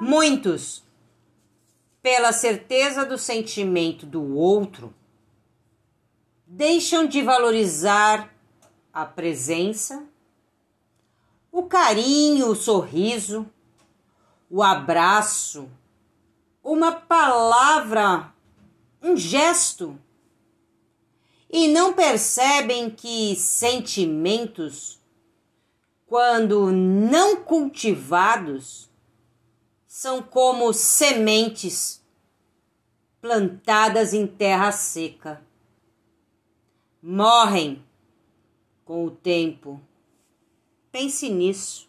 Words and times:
Muitos, 0.00 0.84
pela 2.00 2.32
certeza 2.32 3.04
do 3.04 3.18
sentimento 3.18 4.06
do 4.06 4.36
outro, 4.36 4.94
deixam 6.46 7.06
de 7.06 7.20
valorizar 7.20 8.32
a 8.92 9.04
presença, 9.04 10.06
o 11.50 11.64
carinho, 11.64 12.48
o 12.48 12.54
sorriso, 12.54 13.44
o 14.48 14.62
abraço, 14.62 15.68
uma 16.62 16.92
palavra, 16.92 18.32
um 19.02 19.16
gesto, 19.16 19.98
e 21.50 21.66
não 21.66 21.92
percebem 21.92 22.88
que 22.88 23.34
sentimentos, 23.34 25.00
quando 26.06 26.70
não 26.70 27.42
cultivados, 27.42 28.88
são 29.88 30.22
como 30.22 30.70
sementes 30.74 32.04
plantadas 33.22 34.12
em 34.12 34.26
terra 34.26 34.70
seca. 34.70 35.42
Morrem 37.02 37.82
com 38.84 39.06
o 39.06 39.10
tempo. 39.10 39.80
Pense 40.92 41.30
nisso. 41.30 41.87